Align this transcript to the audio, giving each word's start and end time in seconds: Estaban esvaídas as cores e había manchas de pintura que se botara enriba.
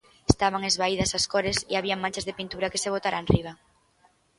Estaban 0.31 0.63
esvaídas 0.69 1.11
as 1.19 1.25
cores 1.33 1.57
e 1.71 1.73
había 1.75 2.01
manchas 2.03 2.25
de 2.27 2.37
pintura 2.39 2.71
que 2.71 2.81
se 2.83 2.91
botara 2.95 3.21
enriba. 3.23 3.53